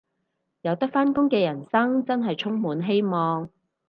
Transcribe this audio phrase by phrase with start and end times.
[0.63, 3.51] 有得返工嘅人生真係充滿希望